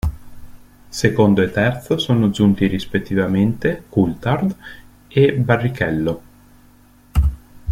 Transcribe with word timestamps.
Secondo 0.89 1.43
e 1.43 1.51
terzo 1.51 1.99
sono 1.99 2.31
giunti 2.31 2.65
rispettivamente 2.65 3.83
Coulthard 3.87 4.55
e 5.07 5.31
Barrichello. 5.33 6.21